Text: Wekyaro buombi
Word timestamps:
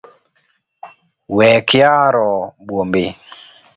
Wekyaro 1.35 2.31
buombi 2.65 3.05